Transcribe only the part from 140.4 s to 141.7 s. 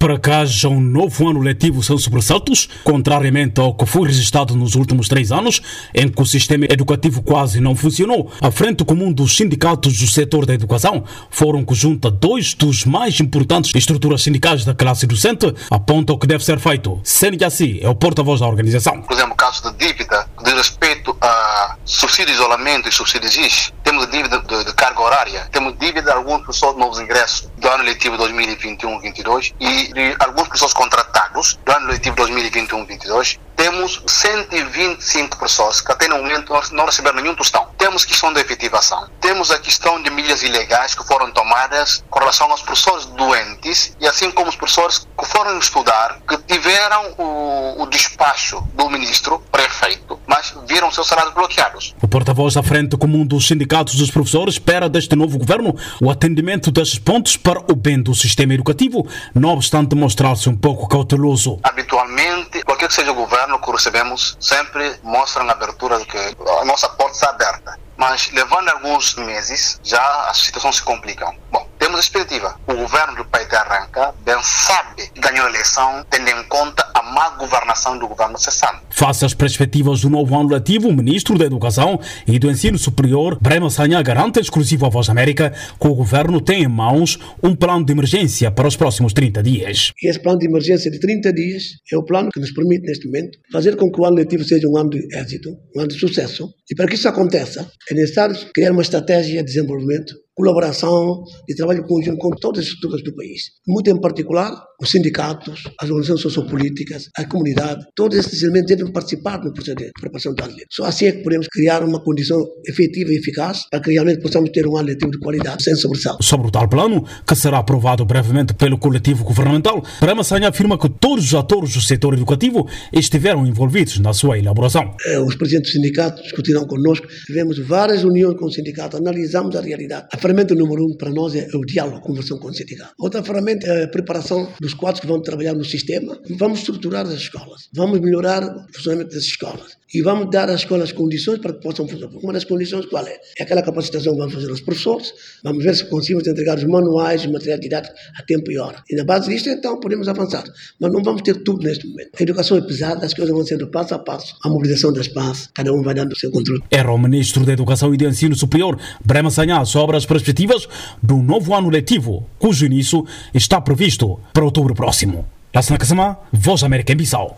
às escolas condições para que